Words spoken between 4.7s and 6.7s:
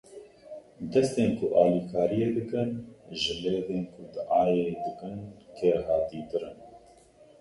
dikin kêrhatîtir in.